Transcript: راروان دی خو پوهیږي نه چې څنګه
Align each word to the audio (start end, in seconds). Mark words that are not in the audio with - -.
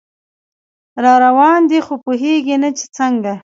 راروان 1.03 1.61
دی 1.69 1.79
خو 1.85 1.93
پوهیږي 2.03 2.55
نه 2.63 2.69
چې 2.77 2.85
څنګه 2.97 3.33